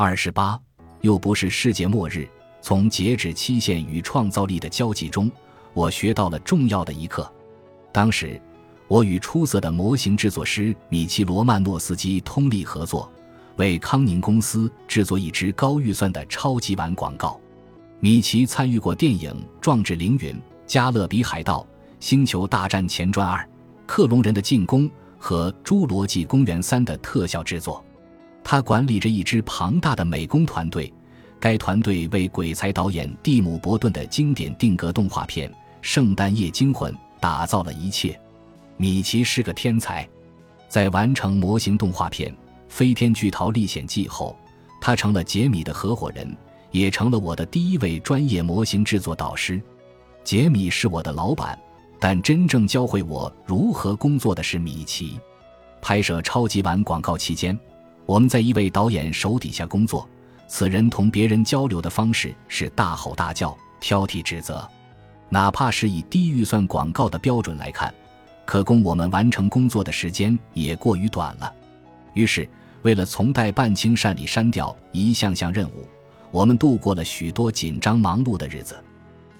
[0.00, 0.56] 二十八，
[1.00, 2.24] 又不是世界末日。
[2.62, 5.28] 从截止期限与创造力的交集中，
[5.74, 7.28] 我学到了重要的一课。
[7.90, 8.40] 当时，
[8.86, 13.10] 我与出色的模型制作师米奇罗曼诺斯基通力合作，
[13.56, 17.40] 为康宁公司制作一支高预算的超级碗广告。
[17.98, 20.32] 米奇参与过电影《壮志凌云》
[20.64, 21.58] 《加勒比海盗》
[21.98, 23.42] 《星球大战前传二》
[23.84, 24.88] 《克隆人的进攻》
[25.18, 27.84] 和《侏罗纪公园三》的特效制作。
[28.42, 30.92] 他管理着一支庞大的美工团队，
[31.38, 35.50] 该团队为鬼才导演蒂姆·伯顿的经典定格动画片
[35.82, 38.18] 《圣诞夜惊魂》打造了一切。
[38.76, 40.08] 米奇是个天才，
[40.68, 42.30] 在完成模型动画片
[42.68, 44.36] 《飞天巨桃历险记》后，
[44.80, 46.36] 他成了杰米的合伙人。
[46.70, 49.58] 也成了我的第一位专业模型制作导师。
[50.22, 51.58] 杰米是我的老板，
[51.98, 55.18] 但真正教会我如何工作的是米奇。
[55.80, 57.58] 拍摄超级碗广告期间，
[58.08, 60.08] 我们在一位导演手底下工作。
[60.46, 64.66] 此人同别人交流的方式是大吼大叫、挑剔指责，
[65.28, 67.92] 哪怕是以低预算广告的标准来看，
[68.46, 71.52] 可供我们完成工作的时间也过于短了。
[72.14, 72.48] 于是，
[72.80, 75.86] 为了从代办清善里删掉一项项任务。
[76.30, 78.82] 我们度过了许多紧张忙碌的日子。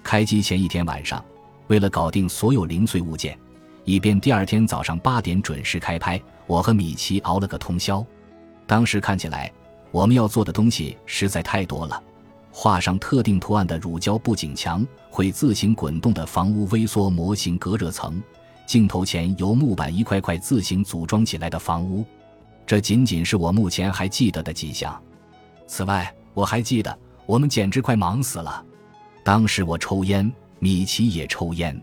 [0.03, 1.25] 开机前一天晚上，
[1.69, 3.35] 为了搞定所有零碎物件，
[3.83, 8.05] 以便第二天早上八点准时开拍，我和米奇熬了个通宵。
[8.69, 9.51] 当时看起来，
[9.89, 11.99] 我们要做的东西实在太多了：
[12.51, 18.21] 画上特定图案的乳胶布景墙，会自行滚动的房屋微缩模型隔热层，
[18.67, 22.05] 镜头前由木板一块块自行组装起来的房屋。
[22.67, 25.01] 这仅仅是我目前还记得的几项。
[25.65, 28.63] 此外，我还记得，我们简直快忙死了。
[29.23, 31.75] 当时我抽烟，米奇也抽烟。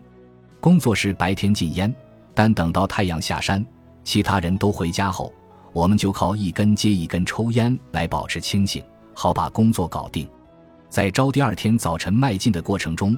[0.61, 1.93] 工作室白天禁烟，
[2.33, 3.65] 但等到太阳下山，
[4.05, 5.33] 其他人都回家后，
[5.77, 8.83] 我们就靠一根接一根抽烟来保持清醒，
[9.13, 10.27] 好把工作搞定。
[10.89, 13.15] 在招第二天早晨迈进的过程中，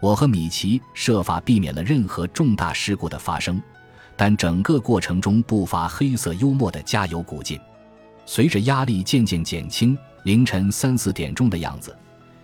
[0.00, 3.60] 我和米奇设法避免了任何重大事故的发生，
[4.16, 7.60] 但整个过程中不乏黑色幽默的加油鼓劲。
[8.24, 9.94] 随着压力渐渐减轻。
[10.24, 11.94] 凌晨三四点钟的样子，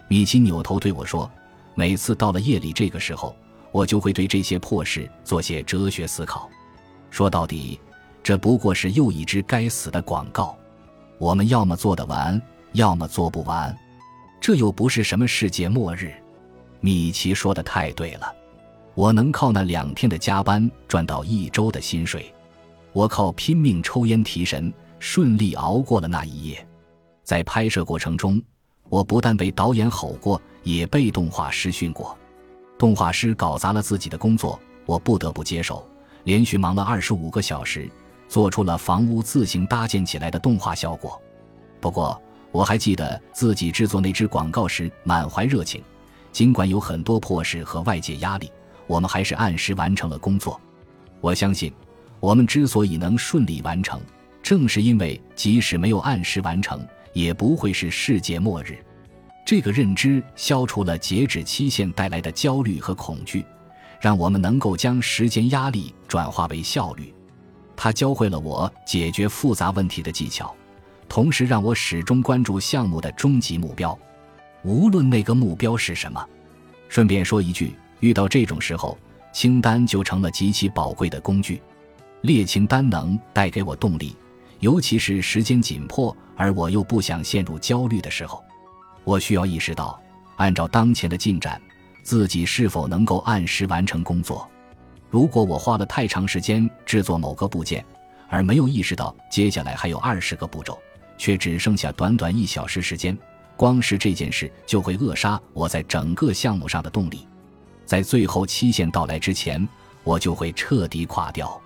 [0.08, 1.31] 米奇扭头对我说
[1.75, 3.34] ：“每次到了夜里这个时候，
[3.72, 6.50] 我就会对这些破事做些哲学思考。
[7.10, 7.81] 说到底，
[8.24, 10.56] 这不过是又一支该死的广告。
[11.18, 12.40] 我们要么做得完，
[12.72, 13.76] 要么做不完。
[14.40, 16.12] 这又不是什么世界末日。”
[16.80, 18.34] 米奇说的太对了，
[18.94, 22.34] 我能靠那两天的加班赚到一周的薪水。
[22.92, 26.66] 我靠拼命抽烟提神，顺利熬过了那一夜。
[27.22, 28.42] 在拍摄过程中，
[28.88, 32.16] 我不但被导演吼过，也被动画师训过。
[32.78, 35.86] 动画师搞砸了自己的工作，我不得不接受。
[36.24, 37.88] 连续忙了二十五个小时，
[38.34, 41.22] 做出了房屋自行搭建起来的动画效果。
[41.80, 45.80] 不过，我还记得自己制作那支广告时满怀热情。
[46.32, 48.50] 尽管有很多破事和外界压力，
[48.88, 50.60] 我们还是按时完成了工作。
[51.20, 51.72] 我相信，
[52.18, 54.00] 我们之所以能顺利完成，
[54.42, 56.84] 正是因为即使没有按时完成。
[57.12, 58.76] 也不会是世界末日。
[59.46, 63.46] 这个认知消除了截止期限带来的焦虑和恐惧，
[64.00, 67.14] 让我们能够将时间压力转化为效率。
[67.76, 70.54] 它教会了我解决复杂问题的技巧，
[71.08, 73.98] 同时让我始终关注项目的终极目标，
[74.62, 76.24] 无论那个目标是什么。
[76.88, 78.96] 顺便说一句，遇到这种时候，
[79.32, 81.60] 清单就成了极其宝贵的工具。
[82.22, 84.16] 列清单能带给我动力。
[84.60, 88.42] 尤其是时间紧迫，而我又不想陷入焦虑的时候，
[89.02, 90.00] 我需要意识到，
[90.36, 91.60] 按照当前的进展，
[92.02, 94.48] 自己是否能够按时完成工作。
[95.10, 97.84] 如果我花了太长时间制作某个部件，
[98.28, 100.78] 而没有意识到接下来还有二十个步骤，
[101.16, 103.16] 却只剩下短短一小时时间，
[103.56, 107.28] 光是这件事就会扼杀我在整个项目上的动力。
[107.84, 109.69] 在最后期限到来之前，
[110.03, 111.60] 我就会彻底垮掉。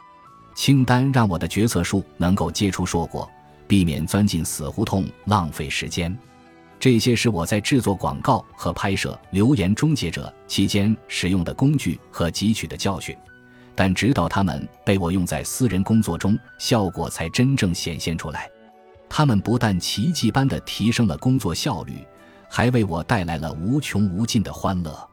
[0.55, 3.31] 清单让我的决策树能够接出硕果，
[3.67, 6.17] 避免钻进死胡同浪费时间。
[6.81, 13.17] 这些是我在制作广告和拍摄《留言终结者》期间使用的工具和汲取的教训，
[13.81, 18.51] 但直到他们被我用在私人工作中，效果才真正显现出来。
[19.09, 22.05] 他们不但奇迹般的提升了工作效率，
[22.51, 25.08] 还为我带来了无穷无尽的欢乐。